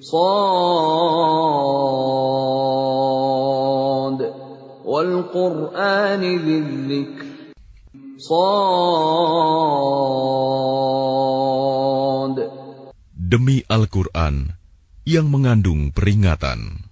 [0.00, 0.16] Sad
[4.80, 7.20] wal dzikr.
[8.16, 8.48] Sad
[13.12, 14.56] Demi Al-Qur'an
[15.04, 16.91] yang mengandung peringatan.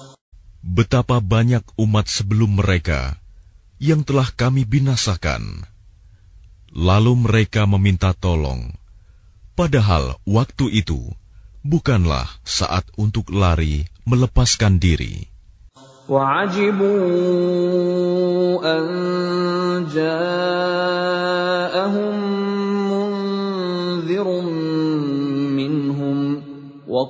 [0.60, 3.20] betapa banyak umat sebelum mereka
[3.78, 5.64] yang telah kami binasakan.
[6.76, 8.74] Lalu mereka meminta tolong,
[9.56, 11.14] padahal waktu itu
[11.64, 15.30] bukanlah saat untuk lari melepaskan diri.
[16.06, 16.86] وعجبوا
[18.62, 18.86] أن
[19.90, 21.36] جاءهم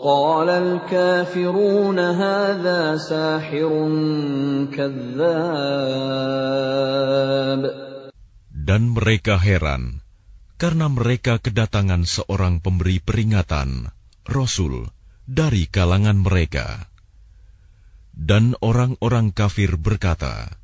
[0.00, 3.72] وقال الكافرون هذا ساحر
[4.72, 6.36] كذاب
[8.66, 10.02] Dan mereka heran
[10.56, 13.92] karena mereka kedatangan seorang pemberi peringatan,
[14.26, 14.90] Rasul,
[15.28, 16.90] dari kalangan mereka.
[18.16, 20.56] Dan orang-orang kafir berkata,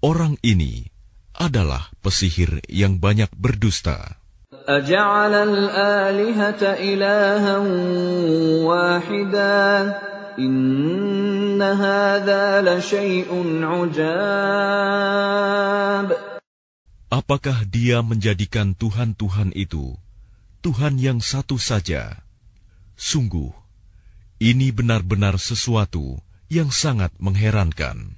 [0.00, 0.86] Orang ini
[1.34, 4.17] adalah pesihir yang banyak berdusta.
[4.64, 7.58] أجعل الآلهة إلها
[8.64, 9.98] واحدا
[10.38, 13.28] إن هذا لشيء
[13.60, 14.64] عجاب
[17.14, 19.94] Apakah dia menjadikan Tuhan-Tuhan itu
[20.66, 22.26] Tuhan yang satu saja?
[22.98, 23.54] Sungguh,
[24.42, 26.18] ini benar-benar sesuatu
[26.50, 28.17] yang sangat mengherankan.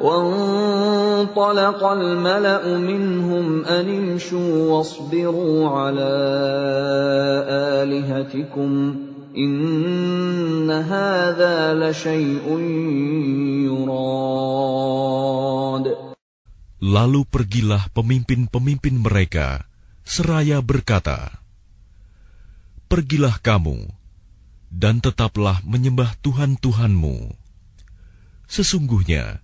[0.00, 6.12] وانطلق الملأ منهم أن امشوا واصبروا على
[7.84, 8.70] آلهتكم
[9.36, 12.46] إن هذا لشيء
[13.68, 15.06] يراد
[16.80, 19.68] Lalu pergilah pemimpin-pemimpin mereka,
[20.00, 21.28] seraya berkata,
[22.88, 23.84] Pergilah kamu,
[24.72, 27.36] dan tetaplah menyembah Tuhan-Tuhanmu.
[28.48, 29.43] Sesungguhnya,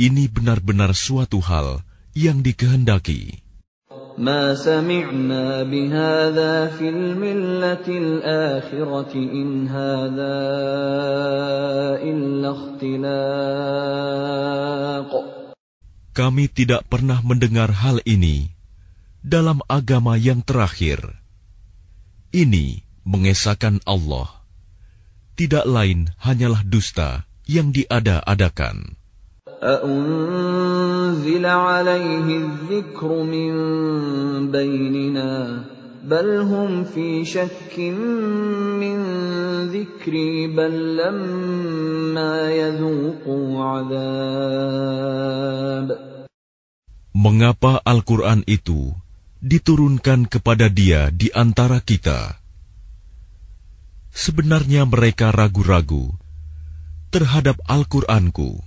[0.00, 1.84] ini benar-benar suatu hal
[2.16, 3.40] yang dikehendaki.
[4.20, 10.36] ما سمعنا بهذا في الملة الآخرة إن هذا
[12.04, 13.50] إلا اختلاق
[16.10, 18.50] Kami tidak pernah mendengar hal ini
[19.24, 21.00] dalam agama yang terakhir.
[22.34, 24.28] Ini mengesahkan Allah.
[25.38, 29.00] Tidak lain hanyalah dusta yang diada-adakan.
[29.64, 33.52] أأنزل عليه الذكر من
[34.50, 35.64] بيننا
[36.04, 37.78] بل هم في شك
[38.80, 38.98] من
[39.68, 45.08] ذكري بل لما يذوقوا عذاب
[47.10, 48.96] Mengapa Al-Quran itu
[49.44, 52.40] diturunkan kepada dia di antara kita?
[54.08, 56.16] Sebenarnya mereka ragu-ragu
[57.12, 58.63] terhadap Al-Quranku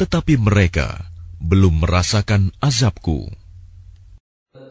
[0.00, 1.08] tetapi mereka
[1.40, 3.32] belum merasakan azabku.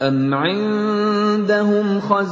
[0.01, 2.31] أم عندهم خزائن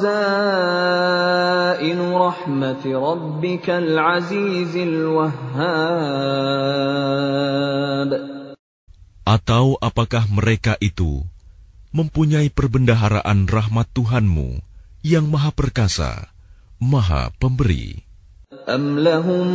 [2.11, 5.63] رحمة ربك العزيز الوهاب
[9.23, 11.23] Atau apakah mereka itu
[11.95, 14.59] mempunyai perbendaharaan rahmat Tuhanmu
[14.99, 16.27] yang maha perkasa,
[16.83, 18.03] maha pemberi?
[18.69, 19.47] أم لهم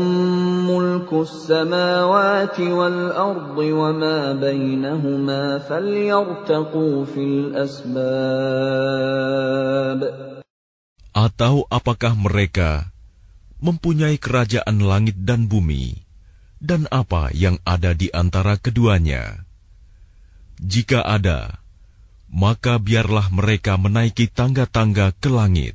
[0.69, 7.99] ملك السماوات والأرض وما بينهما فليرتقوا في الأسباب
[11.19, 12.95] Atau apakah mereka
[13.59, 16.07] mempunyai kerajaan langit dan bumi,
[16.63, 19.43] dan apa yang ada di antara keduanya?
[20.63, 21.59] Jika ada,
[22.31, 25.75] maka biarlah mereka menaiki tangga-tangga ke langit.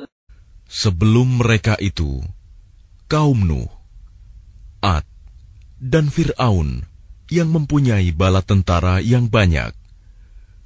[0.70, 2.20] Sebelum mereka itu,
[3.06, 3.70] kaum Nuh,
[4.82, 5.06] Ad,
[5.78, 6.82] dan Fir'aun
[7.30, 9.72] yang mempunyai bala tentara yang banyak,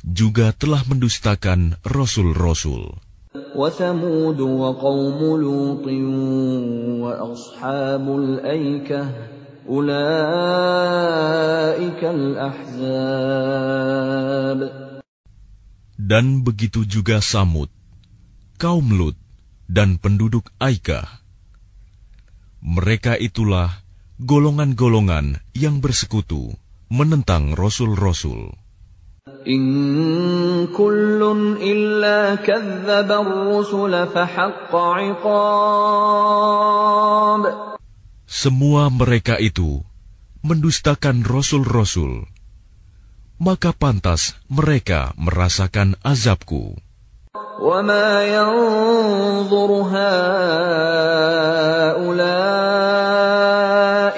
[0.03, 2.97] juga telah mendustakan rasul-rasul.
[3.31, 5.87] وثمود وقوم لوط
[6.99, 9.03] وأصحاب الأيكة
[9.71, 9.95] أولئك
[12.05, 13.31] الأحزاب
[16.01, 17.71] Dan begitu juga Samud,
[18.59, 19.15] kaum Lut,
[19.66, 21.22] dan penduduk Aika.
[22.66, 23.86] Mereka itulah
[24.18, 26.56] golongan-golongan yang bersekutu
[26.90, 28.56] menentang rasul-rasul.
[29.46, 29.66] In
[30.74, 32.38] kullun illa.
[38.26, 39.82] Semua mereka itu
[40.46, 42.30] mendustakan rasul-rasul.
[43.42, 46.78] Maka pantas mereka merasakan azabku.
[47.61, 50.57] وما ينظر هؤلاء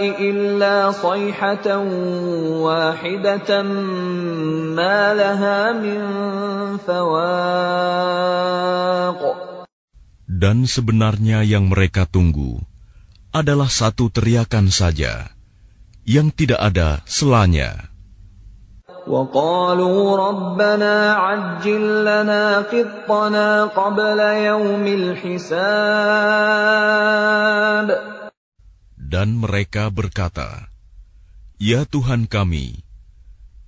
[0.00, 1.67] إلا صيحة
[2.62, 3.50] واحدة
[4.79, 6.00] ما لها من
[6.87, 7.62] فواق
[10.33, 12.59] Dan sebenarnya yang mereka tunggu
[13.31, 15.31] adalah satu teriakan saja,
[16.03, 17.93] yang tidak ada selanya.
[19.06, 25.53] وقالوا ربنا عجل لنا قطنا قبل يوم الحساب
[29.12, 30.73] Dan mereka berkata,
[31.61, 32.81] Ya Tuhan kami,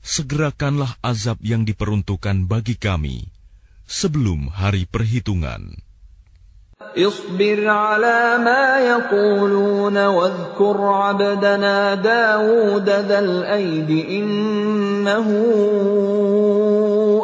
[0.01, 3.29] segerakanlah azab yang diperuntukkan bagi kami
[3.85, 5.77] sebelum hari perhitungan.
[6.95, 15.27] اصبر على ما يقولون واذكر عبدنا داود ذا الأيد إنه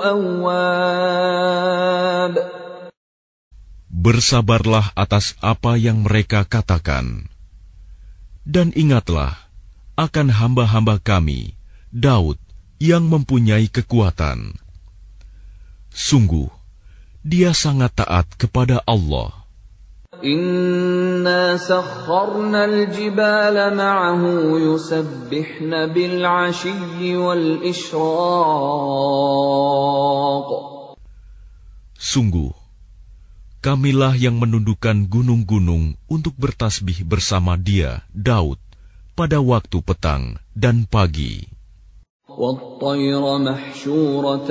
[0.03, 1.41] أواب
[4.01, 7.29] Bersabarlah atas apa yang mereka katakan.
[8.49, 9.37] Dan ingatlah
[10.01, 11.53] akan hamba-hamba kami,
[11.93, 12.41] Daud,
[12.81, 14.57] yang mempunyai kekuatan.
[15.93, 16.49] Sungguh,
[17.21, 19.41] dia sangat taat kepada Allah.
[20.26, 27.94] Inna sakharna al-jibala ma'ahu yusabbihna bil'ashiyyi wal-ishraq.
[31.94, 32.50] Sungguh,
[33.62, 38.58] kamilah yang menundukkan gunung-gunung untuk bertasbih bersama dia, Daud,
[39.14, 41.55] pada waktu petang dan pagi.
[42.41, 44.51] والطير محشورة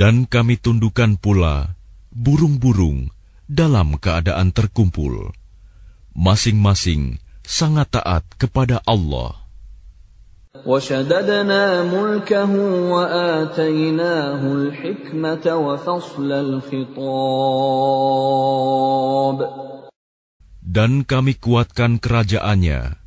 [0.00, 1.76] Dan kami tundukkan pula
[2.08, 3.12] burung-burung
[3.44, 5.28] dalam keadaan terkumpul.
[6.16, 9.36] Masing-masing sangat taat kepada Allah.
[10.66, 12.52] وشددنا ملكه
[12.90, 17.00] وآتيناه الحكمة وفصل الخطاب
[20.64, 23.00] Dan kami kuatkan kerajaannya,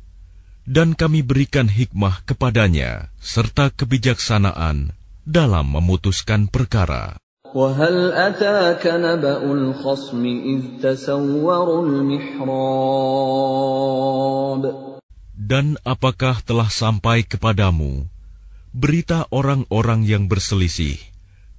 [0.66, 7.20] dan kami berikan hikmah kepadanya, serta kebijaksanaan dalam memutuskan perkara.
[7.54, 12.42] وهل أتاك نبأ الخصم إذ تسوروا المحراب
[15.44, 18.10] Dan apakah telah sampai kepadamu
[18.74, 20.98] berita orang-orang yang berselisih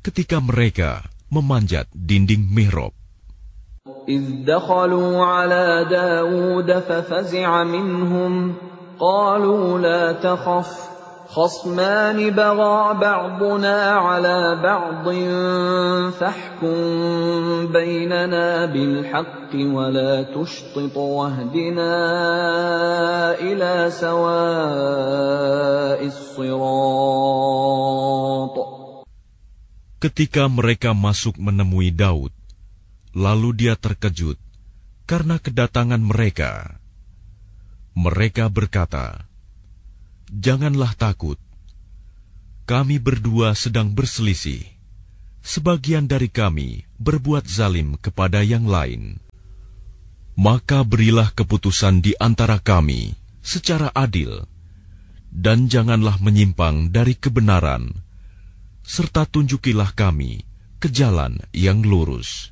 [0.03, 2.91] ketika mereka memanjat dinding mihrab?
[4.08, 8.54] إذ دخلوا على داود ففزع منهم
[9.00, 10.90] قالوا لا تخف
[11.30, 15.06] خصمان بغى بعضنا على بعض
[16.10, 16.76] فاحكم
[17.70, 21.94] بيننا بالحق ولا تشطط واهدنا
[23.38, 25.30] إلى سواء
[26.06, 27.30] الصراط.
[30.00, 32.39] Ketika mereka masuk menemui Daud,
[33.16, 34.38] lalu dia terkejut
[35.06, 36.78] karena kedatangan mereka.
[37.98, 39.26] Mereka berkata,
[40.30, 41.36] "Janganlah takut,
[42.64, 44.62] kami berdua sedang berselisih.
[45.42, 49.18] Sebagian dari kami berbuat zalim kepada yang lain.
[50.38, 54.46] Maka berilah keputusan di antara kami secara adil,
[55.34, 58.10] dan janganlah menyimpang dari kebenaran."
[58.90, 60.42] serta tunjukilah kami
[60.82, 62.49] ke jalan yang lurus.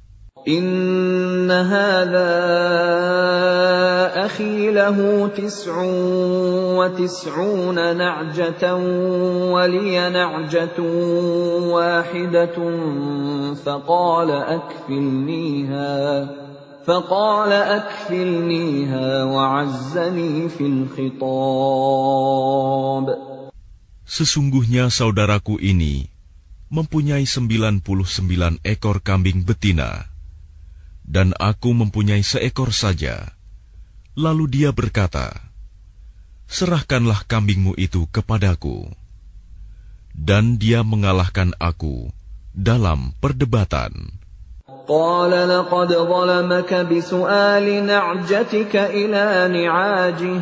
[0.48, 2.36] إن هذا
[4.26, 5.72] أخي له تسع
[6.76, 8.76] وتسعون نعجة
[9.56, 10.80] ولي نعجة
[11.72, 12.58] واحدة
[13.56, 15.94] فقال أكفلنيها
[16.84, 22.04] فقال أكفلنيها وعزني في الخطاب
[24.04, 26.06] Sesungguhnya saudaraku ini
[26.68, 30.06] mempunyai sembilan puluh sembilan ekor kambing betina,
[31.08, 33.36] dan aku mempunyai seekor saja.
[34.14, 35.34] Lalu dia berkata,
[36.46, 38.86] Serahkanlah kambingmu itu kepadaku.
[40.14, 42.14] Dan dia mengalahkan aku
[42.54, 44.22] dalam perdebatan.
[44.84, 50.42] قال لقد ظلمك بسؤال نعجتك إلى نعاجه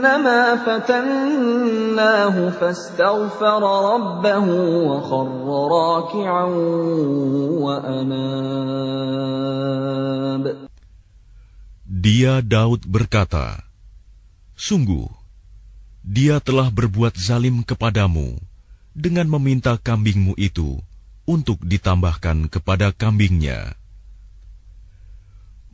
[0.00, 4.46] أنما فتناه فاستغفر ربه
[4.88, 6.46] وخر راكعا
[7.60, 9.06] وأناب
[11.86, 13.66] Dia Daud berkata,
[14.54, 15.10] Sungguh,
[16.06, 18.38] dia telah berbuat zalim kepadamu
[18.94, 20.78] dengan meminta kambingmu itu
[21.26, 23.74] untuk ditambahkan kepada kambingnya.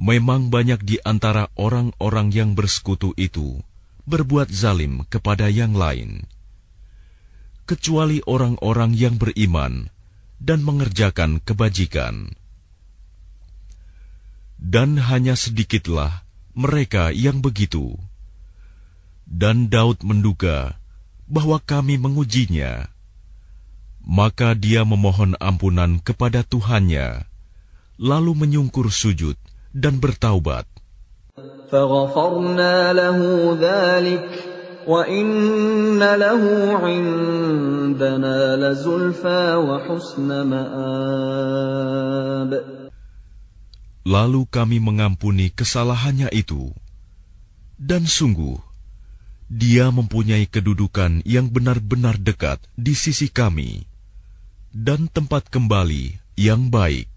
[0.00, 3.60] Memang banyak di antara orang-orang yang bersekutu itu
[4.07, 6.23] berbuat zalim kepada yang lain,
[7.67, 9.91] kecuali orang-orang yang beriman
[10.39, 12.31] dan mengerjakan kebajikan.
[14.57, 16.25] Dan hanya sedikitlah
[16.57, 17.93] mereka yang begitu.
[19.27, 20.79] Dan Daud menduga
[21.27, 22.87] bahwa kami mengujinya.
[24.07, 27.27] Maka dia memohon ampunan kepada Tuhannya,
[27.99, 29.35] lalu menyungkur sujud
[29.75, 30.63] dan bertaubat.
[44.07, 46.71] Lalu kami mengampuni kesalahannya itu.
[47.75, 48.55] Dan sungguh,
[49.51, 53.83] dia mempunyai kedudukan yang benar-benar dekat di sisi kami,
[54.71, 57.16] dan tempat kembali yang baik.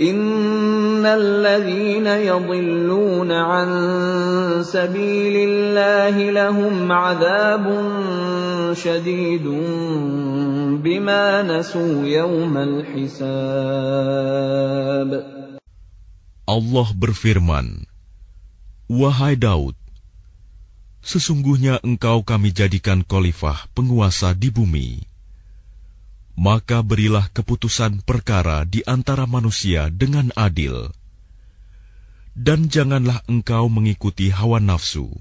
[0.00, 3.68] إن الذين يضلون عن
[4.60, 7.64] سبيل الله لهم عذاب
[8.76, 9.46] شديد
[10.84, 13.56] بما نسوا يوم الحساب
[16.46, 17.90] Allah berfirman,
[18.86, 19.74] Wahai Daud,
[21.02, 25.09] sesungguhnya engkau kami jadikan khalifah penguasa di bumi
[26.35, 30.89] maka berilah keputusan perkara di antara manusia dengan adil,
[32.33, 35.11] dan janganlah engkau mengikuti hawa nafsu,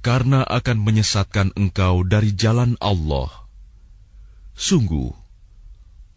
[0.00, 3.28] karena akan menyesatkan engkau dari jalan Allah.
[4.58, 5.14] Sungguh,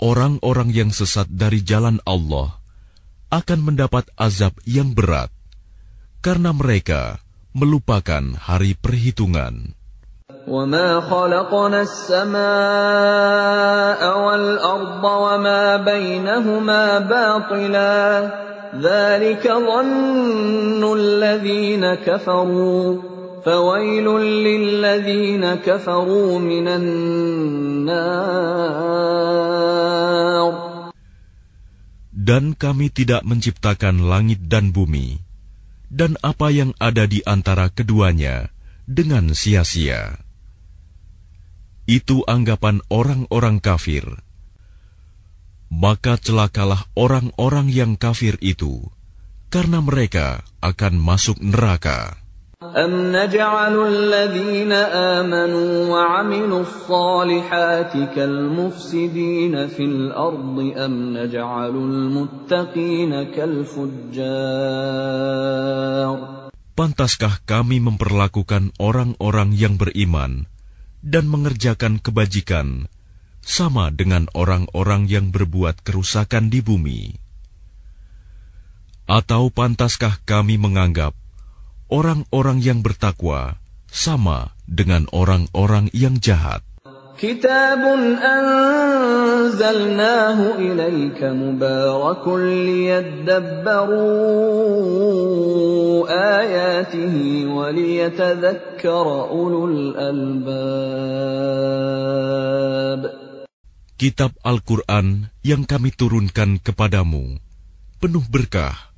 [0.01, 2.61] orang-orang yang sesat dari jalan Allah
[3.29, 5.33] akan mendapat azab yang berat,
[6.21, 7.21] karena mereka
[7.51, 9.73] melupakan hari perhitungan.
[10.46, 12.38] وما خلقنا السماء
[14.26, 18.30] والأرض وما بينهما باطلا
[18.78, 23.02] ذلك ظن الذين كفروا
[23.42, 27.96] فويل للذين كفروا من النار
[32.26, 35.22] Dan kami tidak menciptakan langit dan bumi,
[35.86, 38.50] dan apa yang ada di antara keduanya,
[38.82, 40.19] dengan sia-sia
[41.86, 44.04] itu anggapan orang-orang kafir.
[45.70, 48.90] Maka celakalah orang-orang yang kafir itu,
[49.50, 52.26] karena mereka akan masuk neraka.
[52.56, 64.26] أم نجعل الذين آمنوا وعملوا الصالحات كالمفسدين في الأرض أم نجعل المتقين كالفجار
[66.76, 70.48] Pantaskah kami memperlakukan orang-orang yang beriman
[71.01, 72.89] dan mengerjakan kebajikan,
[73.41, 77.17] sama dengan orang-orang yang berbuat kerusakan di bumi.
[79.09, 81.17] Atau pantaskah kami menganggap
[81.91, 83.59] orang-orang yang bertakwa
[83.91, 86.63] sama dengan orang-orang yang jahat?
[87.20, 87.80] كتاب
[88.36, 93.96] أنزلناه إليك مبارك ليدبروا
[96.12, 97.16] آياته
[97.48, 100.66] وليتذكر أولو الألباب
[103.96, 107.40] Kitab Al-Quran yang kami turunkan kepadamu
[107.96, 108.92] penuh berkah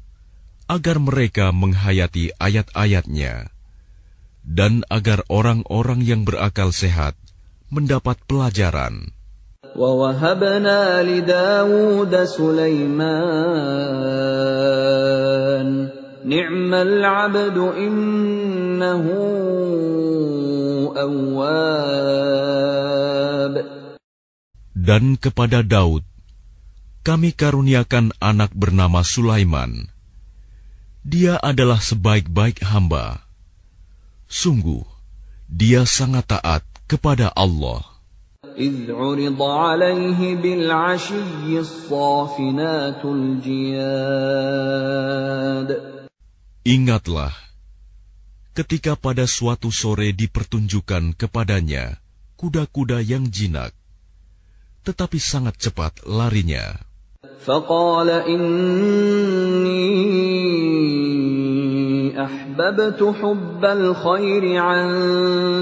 [0.66, 3.54] agar mereka menghayati ayat-ayatnya
[4.42, 7.14] dan agar orang-orang yang berakal sehat
[7.72, 9.18] mendapat pelajaran.
[9.78, 13.28] ووهبنا لداود سليمان
[16.24, 19.04] نعم العبد إنه
[20.96, 22.18] أواب
[24.78, 26.00] Dan kepada Daud,
[27.04, 29.92] kami karuniakan anak bernama Sulaiman.
[31.04, 33.20] Dia adalah sebaik-baik hamba.
[34.32, 34.88] Sungguh,
[35.44, 37.98] dia sangat taat kepada Allah.
[38.58, 44.08] إذ عرض عليه بالعشي الصافنات الجياد
[46.68, 47.32] Ingatlah,
[48.52, 51.96] ketika pada suatu sore dipertunjukkan kepadanya
[52.36, 53.72] kuda-kuda yang jinak,
[54.84, 56.76] tetapi sangat cepat larinya.
[57.38, 59.88] فقال إني
[62.24, 64.86] أحببت حب الخير عن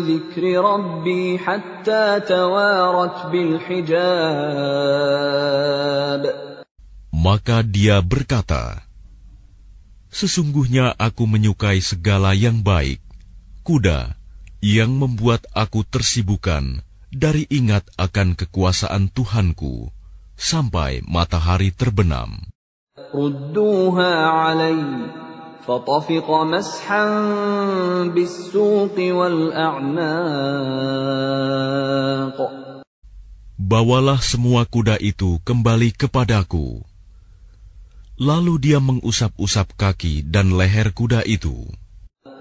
[0.08, 4.06] ذكر ربي حتى توارت بالحجاب
[7.16, 8.86] Maka dia berkata,
[10.12, 13.00] Sesungguhnya aku menyukai segala yang baik,
[13.66, 14.14] kuda
[14.62, 19.90] yang membuat aku tersibukan dari ingat akan kekuasaan Tuhanku
[20.38, 22.46] sampai matahari terbenam.
[23.14, 24.82] ردوها علي
[25.66, 27.04] فطفق مسحا
[28.14, 30.56] بالسوق والأعناق
[33.66, 36.86] Bawalah semua kuda itu kembali kepadaku.
[38.14, 41.66] Lalu dia mengusap-usap kaki dan leher kuda itu.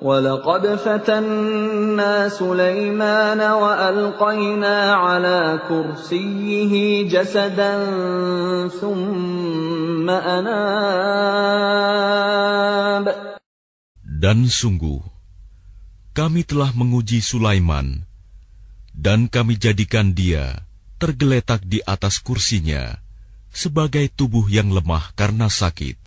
[0.05, 6.73] ولقد فتنا سليمان وألقينا على كرسيه
[7.10, 7.73] جسدا
[8.69, 10.65] ثم أناب
[14.25, 15.06] Dan sungguh,
[16.17, 18.10] kami telah menguji Sulaiman,
[18.89, 20.65] dan kami jadikan dia
[20.97, 22.97] tergeletak di atas kursinya
[23.54, 26.01] sebagai tubuh yang lemah karena sakit.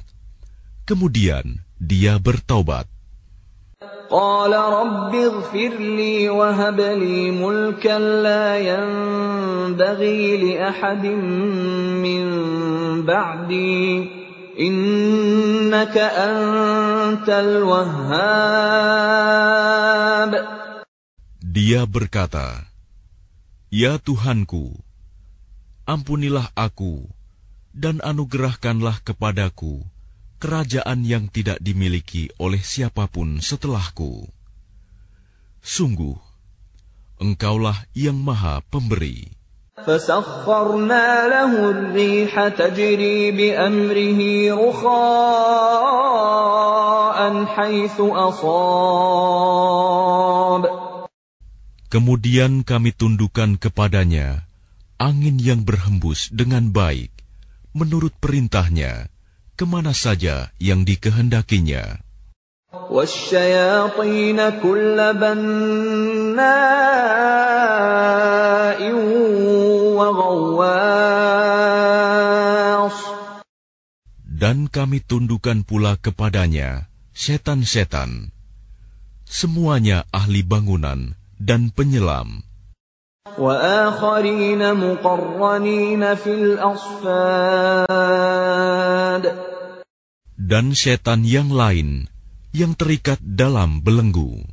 [0.83, 2.91] Kemudian dia bertaubat.
[4.12, 11.07] قال رب اغفر لي وهب لي ملكا لا ينبغي لأحد
[12.01, 12.25] من
[13.05, 14.11] بعدي
[14.61, 18.88] إنك أنت الوهاب
[21.49, 22.71] Dia berkata,
[23.68, 24.79] Ya Tuhanku,
[25.85, 27.05] ampunilah aku
[27.77, 29.83] dan anugerahkanlah kepadaku
[30.42, 34.31] kerajaan yang tidak dimiliki oleh siapapun setelahku.
[35.59, 36.14] Sungguh,
[37.18, 39.38] Engkaulah yang Maha Pemberi.
[39.79, 44.21] فسخرنا له الريح تجري بأمره
[44.59, 44.99] رخاء
[47.47, 49.68] حيث أصاب
[51.88, 54.44] Kemudian kami tundukkan kepadanya
[55.01, 57.09] angin yang berhembus dengan baik,
[57.73, 59.09] menurut perintahnya,
[59.59, 62.03] kemana saja yang dikehendakinya.
[62.68, 66.40] والشياطين كل بناء
[69.97, 71.38] وغواص
[74.38, 78.31] Dan kami tundukkan pula kepadanya setan-setan,
[79.27, 82.47] semuanya ahli bangunan dan penyelam,
[83.38, 88.02] وآخرين مقرنين في الأصفاد
[90.34, 92.10] dan setan yang lain
[92.54, 94.45] yang terikat dalam belenggu.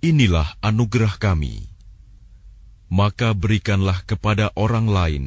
[0.00, 1.56] Inilah anugerah kami.
[2.90, 5.24] Maka berikanlah kepada orang lain,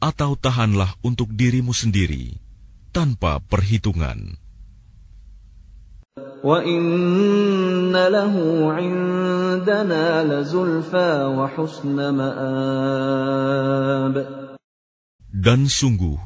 [0.00, 2.40] atau tahanlah untuk dirimu sendiri
[2.96, 4.45] tanpa perhitungan.
[15.36, 16.18] Dan sungguh,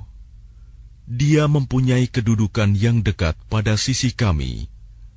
[1.11, 4.71] dia mempunyai kedudukan yang dekat pada sisi kami,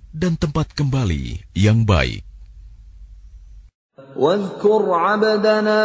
[0.10, 2.33] dan tempat kembali yang baik.
[4.19, 5.83] واذكر عبدنا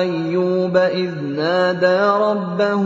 [0.00, 2.84] أيوب إذ نادى ربه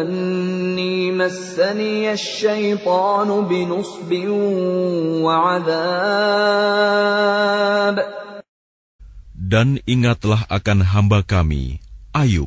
[0.00, 4.10] أني مسني الشيطان بنصب
[5.20, 6.00] وعذاب
[9.50, 11.82] Dan ingatlah akan hamba kami,
[12.14, 12.46] Ayub,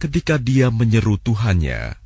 [0.00, 2.00] ketika dia menyeru Tuhannya.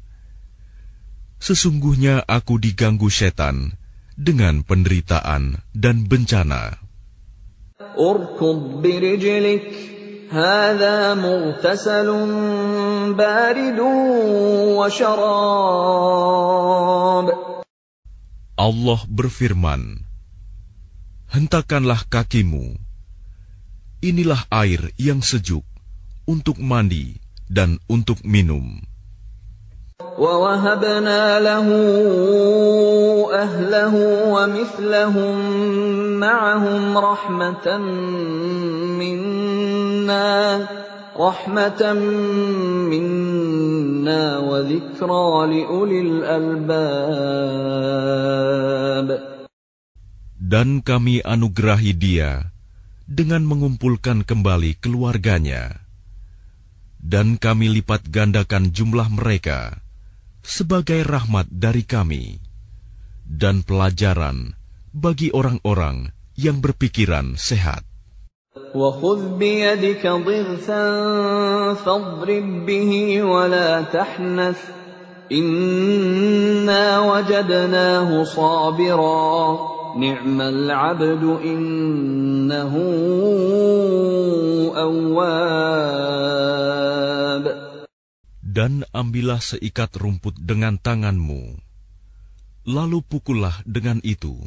[1.39, 3.79] Sesungguhnya aku diganggu setan
[4.16, 6.80] dengan penderitaan dan bencana.
[18.62, 19.82] Allah berfirman,
[21.32, 22.76] Hentakanlah kakimu,
[24.04, 25.64] inilah air yang sejuk
[26.28, 27.16] untuk mandi
[27.48, 28.91] dan untuk minum.
[30.17, 31.69] ووهبنا له
[33.33, 33.95] أهله
[34.33, 35.37] ومثلهم
[36.21, 37.67] معهم رحمة
[39.01, 40.69] منا
[41.17, 41.83] رحمة
[42.93, 47.17] منا وذكرى لأولي الألباب
[50.47, 52.55] Dan kami anugerahi dia
[53.11, 55.83] dengan mengumpulkan kembali keluarganya.
[57.03, 59.83] Dan kami lipat gandakan jumlah mereka
[60.47, 62.39] sebagai rahmat dari kami
[63.27, 64.55] dan pelajaran
[64.95, 67.83] bagi orang-orang yang berpikiran sehat.
[68.77, 70.85] وخذ بيدك ضغثا
[71.85, 74.61] فاضرب به ولا تحنث
[75.33, 79.59] إنا وجدناه صابرا
[79.97, 82.73] نعم العبد إنه
[84.77, 86.17] أواب
[88.52, 91.56] dan ambillah seikat rumput dengan tanganmu,
[92.68, 94.44] lalu pukullah dengan itu,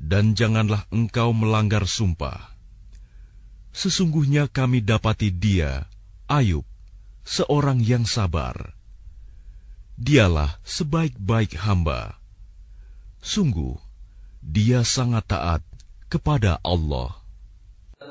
[0.00, 2.56] dan janganlah engkau melanggar sumpah.
[3.76, 5.92] Sesungguhnya kami dapati dia,
[6.24, 6.64] Ayub,
[7.20, 8.72] seorang yang sabar.
[10.00, 12.16] Dialah sebaik-baik hamba.
[13.20, 13.76] Sungguh,
[14.40, 15.62] dia sangat taat
[16.08, 17.19] kepada Allah.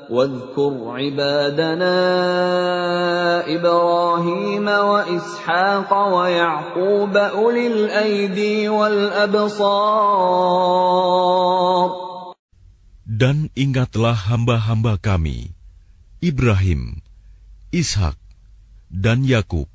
[0.09, 1.97] واذكر عبادنا
[3.55, 10.05] إبراهيم وإسحاق ويعقوب أولي الأيدي والأبصار
[13.05, 15.55] Dan ingatlah hamba-hamba kami,
[16.19, 16.99] Ibrahim,
[17.71, 18.19] Ishak,
[18.91, 19.71] dan Yakub,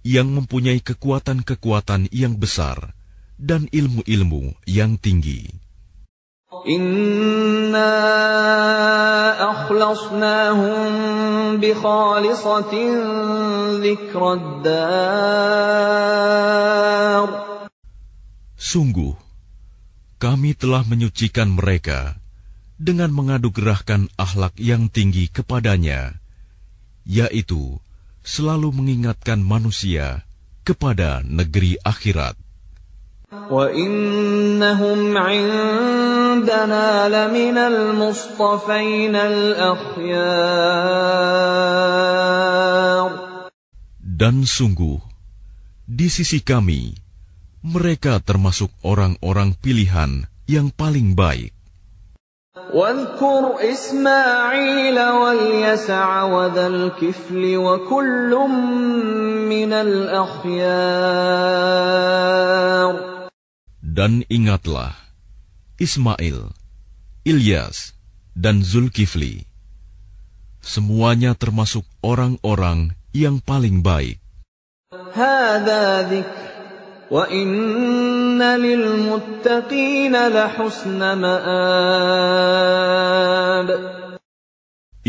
[0.00, 2.96] yang mempunyai kekuatan-kekuatan yang besar
[3.36, 5.55] dan ilmu-ilmu yang tinggi.
[6.67, 7.95] Inna
[9.39, 10.83] akhlasnahum
[11.63, 12.95] bikhalisatin
[13.79, 14.67] zikraddar.
[18.59, 19.15] Sungguh,
[20.19, 22.19] kami telah menyucikan mereka
[22.75, 26.19] dengan mengadu gerahkan ahlak yang tinggi kepadanya,
[27.07, 27.79] yaitu
[28.27, 30.27] selalu mengingatkan manusia
[30.67, 32.46] kepada negeri akhirat.
[33.32, 40.62] وإنهم عندنا لمن المصطفين الأخيار
[44.22, 45.02] Dan sungguh,
[45.82, 46.94] di sisi kami,
[47.66, 51.50] mereka termasuk orang-orang pilihan yang paling baik.
[52.72, 58.30] واذكر إسماعيل واليسع وذا الكفل وكل
[59.48, 60.72] من الأخيار
[63.97, 64.93] Dan ingatlah,
[65.81, 66.53] Ismail,
[67.25, 67.97] Ilyas,
[68.37, 69.49] dan Zulkifli.
[70.61, 74.21] Semuanya termasuk orang-orang yang paling baik.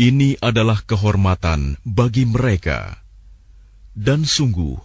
[0.01, 3.05] Ini adalah kehormatan bagi mereka.
[3.93, 4.81] Dan sungguh,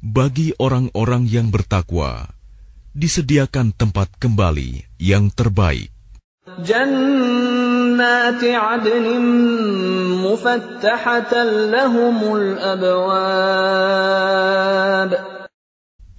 [0.00, 2.39] bagi orang-orang yang bertakwa,
[2.95, 5.95] disediakan tempat kembali yang terbaik.
[6.45, 9.05] جنات عدن
[10.21, 11.33] مفتحة
[11.73, 13.65] لهم الأبواب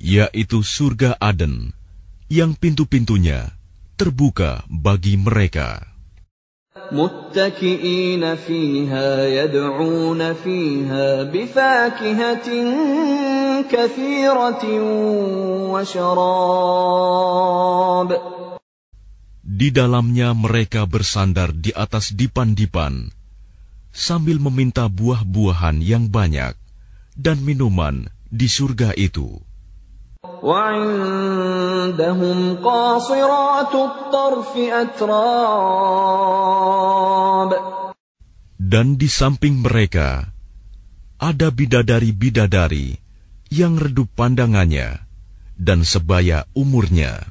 [0.07, 1.75] Yaitu surga Aden,
[2.31, 3.51] yang pintu-pintunya
[3.99, 5.90] terbuka bagi mereka.
[6.93, 12.49] متكئين فيها يدعون فيها بفاكهة
[13.71, 14.65] كثيرة
[15.73, 16.51] وشراب
[19.57, 23.09] Di dalamnya mereka bersandar di atas dipan-dipan,
[23.89, 26.53] sambil meminta buah-buahan yang banyak
[27.17, 29.41] dan minuman di surga itu.
[30.43, 35.17] وعندهم قاصرات الطرف أتراب
[38.67, 40.27] Dan di samping mereka
[41.23, 42.99] ada bidadari-bidadari
[43.49, 45.07] yang redup pandangannya
[45.55, 47.31] dan sebaya umurnya.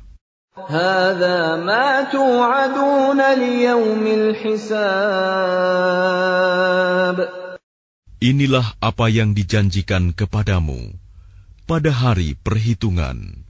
[0.55, 4.95] هذا ما توعدون ليوم الحساب
[8.23, 10.95] Inilah apa yang dijanjikan kepadamu
[11.70, 13.46] pada hari perhitungan.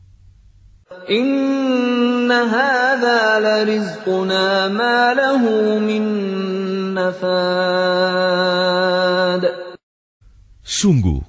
[10.61, 11.23] Sungguh,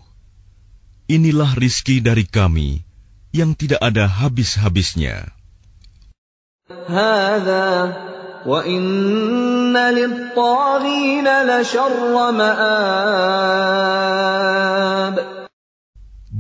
[1.08, 2.84] inilah rizki dari kami
[3.32, 5.32] yang tidak ada habis-habisnya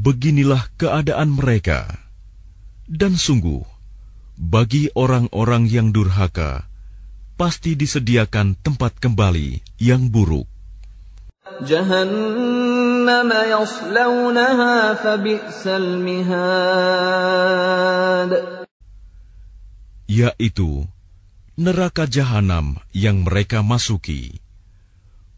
[0.01, 1.85] beginilah keadaan mereka.
[2.89, 3.61] Dan sungguh,
[4.33, 6.65] bagi orang-orang yang durhaka,
[7.37, 10.49] pasti disediakan tempat kembali yang buruk.
[20.11, 20.71] Yaitu
[21.55, 24.41] neraka jahanam yang mereka masuki.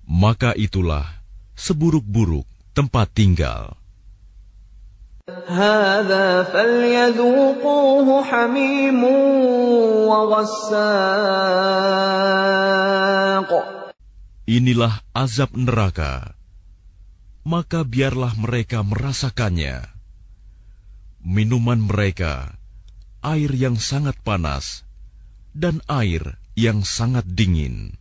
[0.07, 1.05] Maka itulah
[1.53, 3.82] seburuk-buruk tempat tinggal.
[5.48, 9.04] هذا فليذوقوه حميم
[10.08, 11.58] وغساق
[14.48, 16.32] Inilah azab neraka.
[17.44, 19.84] Maka biarlah mereka merasakannya.
[21.20, 22.56] Minuman mereka,
[23.20, 24.88] air yang sangat panas,
[25.52, 28.00] dan air yang sangat dingin.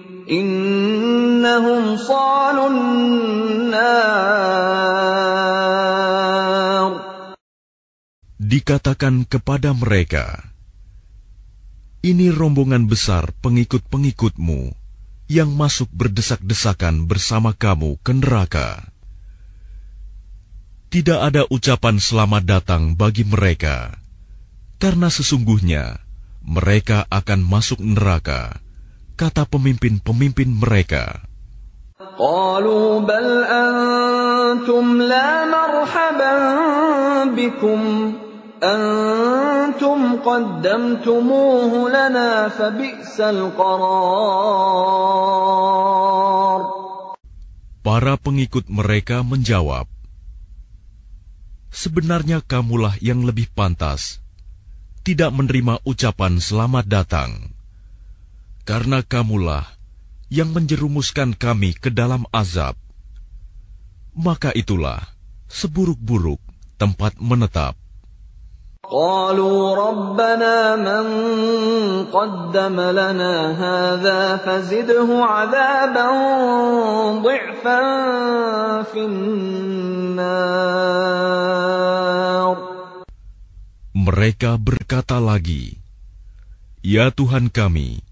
[0.31, 2.75] innahum salun
[3.67, 5.11] nar.
[8.39, 10.55] Dikatakan kepada mereka,
[12.03, 14.71] ini rombongan besar pengikut-pengikutmu
[15.31, 18.91] yang masuk berdesak-desakan bersama kamu ke neraka.
[20.91, 23.95] Tidak ada ucapan selamat datang bagi mereka,
[24.75, 26.03] karena sesungguhnya
[26.43, 28.59] mereka akan masuk neraka
[29.21, 31.21] kata pemimpin-pemimpin mereka.
[47.85, 49.85] Para pengikut mereka menjawab,
[51.71, 54.19] Sebenarnya kamulah yang lebih pantas
[55.07, 57.50] tidak menerima ucapan selamat datang
[58.70, 59.66] Karena kamulah
[60.26, 62.74] yang menjerumuskan kami ke dalam azab.
[64.16, 64.98] Maka itulah
[65.46, 66.40] seburuk-buruk
[66.80, 67.78] tempat menetap.
[68.86, 71.04] قالوا ربنا من
[72.06, 76.06] قدم لنا هذا فزده عذابا
[77.18, 77.82] ضعفا
[78.86, 79.66] في النار
[83.96, 85.82] Mereka berkata lagi,
[86.78, 88.06] Ya Tuhan kami,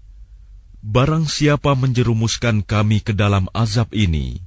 [0.85, 4.41] barang siapa menjerumuskan kami ke dalam azab ini,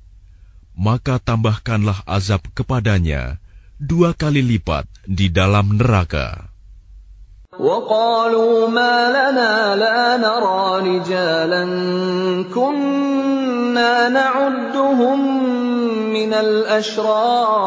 [0.79, 3.43] maka tambahkanlah azab kepadanya
[3.79, 6.49] dua kali lipat di dalam neraka.
[7.59, 11.65] وقالوا ما لنا لا نرى رجالا
[12.55, 15.19] كنا نعدهم
[16.15, 17.59] من الأشرار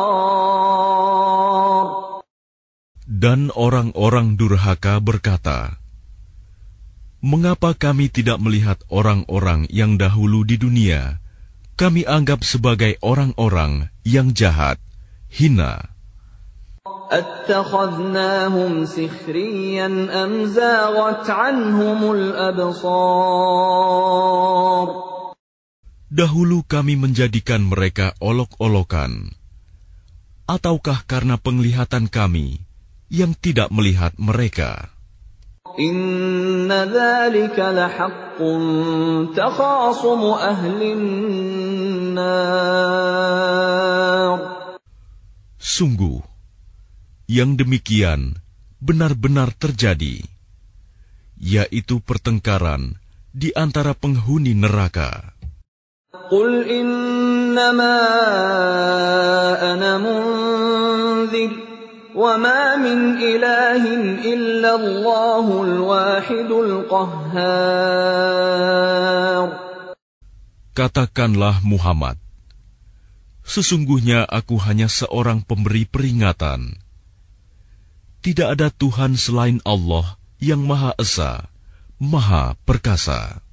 [3.22, 5.78] Dan orang-orang durhaka berkata,
[7.27, 11.19] Mengapa kami tidak melihat orang-orang yang dahulu di dunia?
[11.75, 14.79] Kami anggap sebagai orang-orang yang jahat,
[15.27, 15.91] hina.
[26.07, 29.35] Dahulu kami menjadikan mereka olok-olokan.
[30.47, 32.63] Ataukah karena penglihatan kami
[33.11, 34.96] yang tidak melihat mereka?
[35.77, 40.41] Inna dhalika lahaqqun takhasumu
[42.17, 43.17] nar.
[45.61, 46.25] Sungguh,
[47.29, 48.41] yang demikian
[48.81, 50.25] benar-benar terjadi,
[51.37, 52.97] yaitu pertengkaran
[53.37, 55.37] di antara penghuni neraka.
[56.33, 58.01] Qul innama
[59.61, 61.66] ana munzir
[62.16, 63.84] وما من إله
[64.20, 67.92] إلا الله الواحد القهار
[70.72, 72.16] Katakanlah Muhammad,
[73.44, 76.80] sesungguhnya aku hanya seorang pemberi peringatan.
[78.24, 81.52] Tidak ada Tuhan selain Allah yang Maha Esa,
[82.00, 83.44] Maha Perkasa.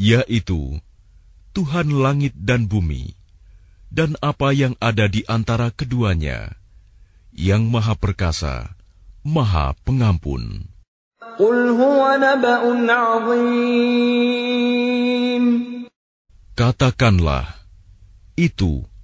[0.00, 0.80] Yaitu
[1.52, 3.12] Tuhan langit dan bumi
[3.92, 6.56] dan apa yang ada di antara keduanya
[7.36, 8.80] yang maha perkasa,
[9.20, 10.72] maha pengampun.
[11.36, 12.16] Qul huwa.
[16.56, 17.44] Katakanlah,
[18.40, 18.87] itu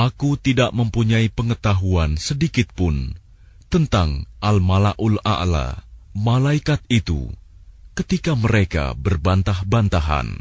[0.00, 3.12] Aku tidak mempunyai pengetahuan sedikit pun
[3.68, 5.84] tentang Al-Malaul A'la,
[6.16, 7.28] malaikat itu,
[7.92, 10.40] ketika mereka berbantah-bantahan.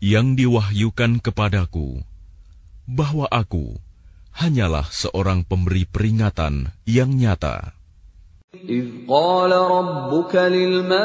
[0.00, 2.00] Yang diwahyukan kepadaku,
[2.89, 3.79] bahwa aku
[4.35, 7.75] hanyalah seorang pemberi peringatan yang nyata.
[8.51, 11.01] إذ قال ربك للملائكة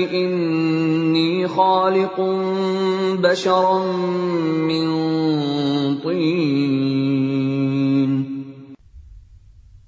[0.00, 2.16] إني خالق
[3.20, 3.78] بشرا
[4.64, 4.86] من
[6.00, 6.64] طين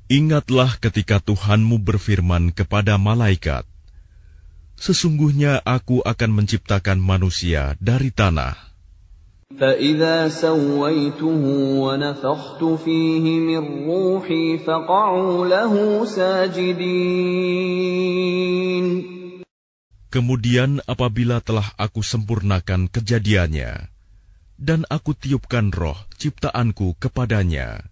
[0.07, 3.67] Ingatlah ketika Tuhanmu berfirman kepada malaikat,
[4.77, 8.70] Sesungguhnya aku akan menciptakan manusia dari tanah.
[9.57, 11.43] فإذا سويته
[11.81, 15.73] ونفخت فيه من روحي فقعوا له
[16.05, 17.67] ساجدين
[20.07, 23.93] Kemudian apabila telah aku sempurnakan kejadiannya,
[24.57, 27.85] dan aku tiupkan roh ciptaanku kepadanya,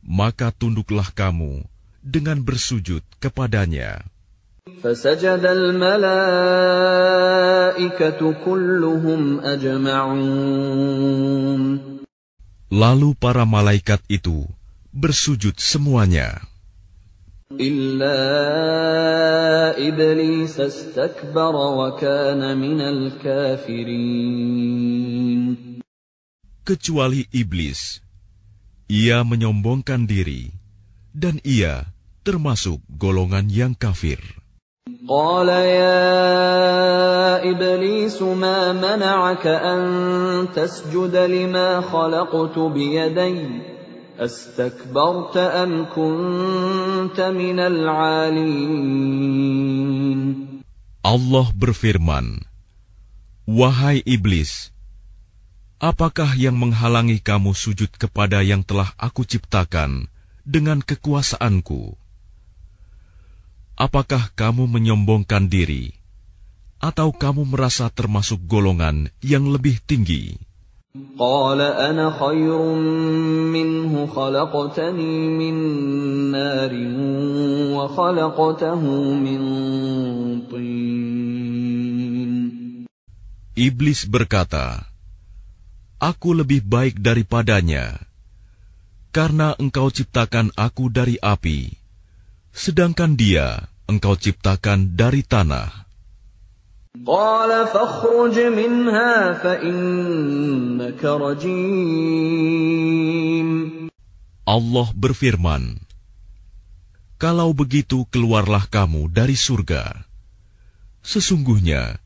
[0.00, 1.68] maka tunduklah kamu
[2.00, 4.08] dengan bersujud kepadanya.
[4.82, 6.10] فسجد الملائكة
[8.44, 10.98] كلهم أجمعون
[12.68, 14.44] Lalu para malaikat itu
[14.92, 16.44] bersujud semuanya,
[17.48, 18.20] إلا
[19.88, 24.28] إبليس استكبر وكان من الكافرين
[26.68, 28.04] kecuali iblis.
[28.92, 30.52] Ia menyombongkan diri,
[31.16, 31.88] dan ia
[32.20, 34.20] termasuk golongan yang kafir.
[35.08, 39.80] قال يا إبليس ما منعك أن
[40.52, 43.36] تسجد لما خلقت بيدي
[44.18, 48.68] أستكبرت أم كنت من العالين
[50.98, 52.44] Allah berfirman,
[53.48, 54.76] Wahai iblis,
[55.80, 60.12] apakah yang menghalangi kamu sujud kepada yang telah aku ciptakan
[60.44, 62.01] dengan kekuasaanku?
[63.78, 65.94] Apakah kamu menyombongkan diri,
[66.82, 70.48] atau kamu merasa termasuk golongan yang lebih tinggi?
[71.18, 72.58] قال أنا خير
[73.54, 75.54] منه خلقتني من
[76.32, 76.72] نار
[77.76, 78.82] وخلقته
[79.14, 79.40] من
[80.50, 81.28] طين
[83.58, 84.86] Iblis berkata,
[85.98, 87.98] Aku lebih baik daripadanya,
[89.10, 91.74] karena engkau ciptakan aku dari api,
[92.53, 95.83] sedangkan dia engkau ciptakan dari tanah.
[104.45, 105.81] Allah berfirman,
[107.17, 110.05] Kalau begitu keluarlah kamu dari surga.
[111.01, 111.97] Sesungguhnya,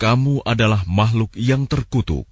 [0.00, 2.24] kamu adalah makhluk yang terkutuk.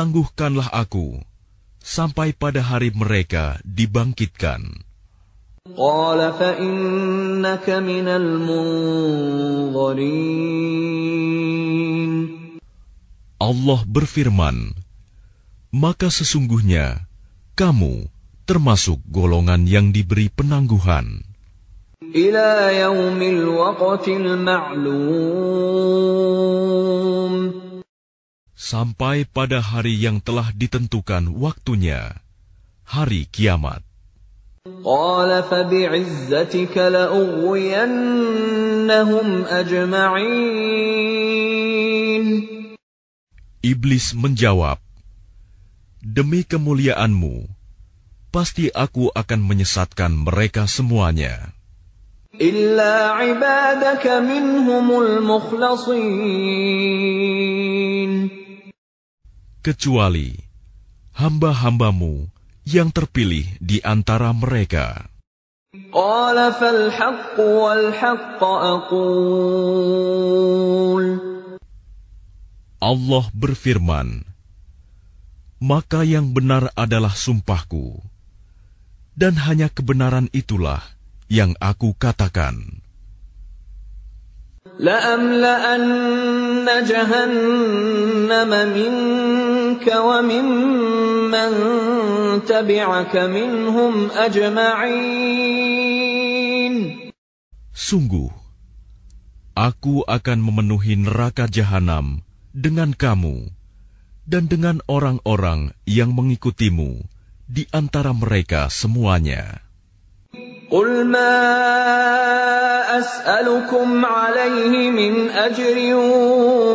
[0.00, 1.20] tangguhkanlah aku
[1.84, 4.80] sampai pada hari mereka dibangkitkan.
[13.36, 14.56] Allah berfirman,
[15.68, 17.04] maka sesungguhnya
[17.52, 18.08] kamu
[18.48, 21.28] termasuk golongan yang diberi penangguhan.
[22.00, 26.00] Ila yaumil waqtil ma'lum
[28.59, 32.23] sampai pada hari yang telah ditentukan waktunya,
[32.87, 33.83] hari kiamat.
[34.65, 37.85] قال فبعزتك لأغوينهم
[39.45, 41.05] أجمعين
[43.61, 44.81] Iblis menjawab,
[46.01, 47.49] Demi kemuliaanmu,
[48.33, 51.53] pasti aku akan menyesatkan mereka semuanya.
[52.41, 56.45] إلا عبادك منهم المخلصين
[59.60, 60.32] kecuali
[61.16, 62.32] hamba-hambamu
[62.64, 65.04] yang terpilih di antara mereka.
[72.80, 74.08] Allah berfirman,
[75.60, 78.00] Maka yang benar adalah sumpahku,
[79.12, 80.80] dan hanya kebenaran itulah
[81.28, 82.79] yang aku katakan.
[84.79, 91.51] لأملأن جهنم منك وممن
[92.43, 95.45] تبعك منهم أجمعين
[97.75, 98.33] Sungguh,
[99.53, 103.53] aku akan memenuhi neraka jahanam dengan kamu
[104.25, 107.05] dan dengan orang-orang yang mengikutimu
[107.45, 109.61] di antara mereka semuanya.
[110.71, 111.37] قل ما
[112.99, 115.77] أسألكم عليه من أجر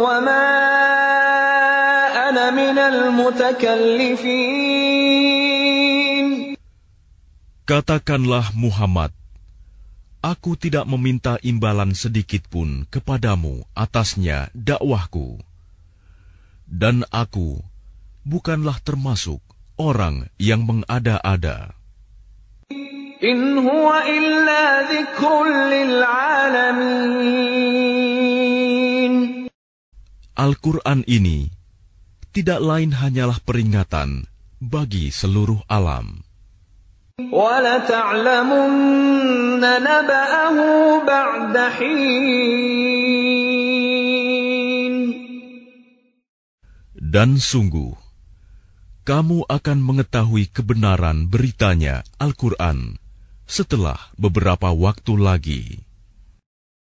[0.04, 0.46] وما
[2.28, 4.70] أنا من المتكلفين
[7.70, 9.14] Katakanlah Muhammad,
[10.18, 15.38] aku tidak meminta imbalan sedikit pun kepadamu atasnya dakwahku.
[16.66, 17.62] Dan aku
[18.26, 19.38] bukanlah termasuk
[19.78, 21.73] orang yang mengada-ada.
[23.24, 27.20] إن هو إلا ذكر للعالمين
[30.40, 31.52] Al-Quran ini
[32.32, 34.24] tidak lain hanyalah peringatan
[34.56, 36.24] bagi seluruh alam.
[37.20, 38.72] ولتعلمن
[39.60, 40.56] نبأه
[41.04, 42.40] بعد حين
[47.10, 47.92] Dan sungguh,
[49.04, 52.96] kamu akan mengetahui kebenaran beritanya Al-Quran
[53.45, 55.84] setelah beberapa waktu lagi.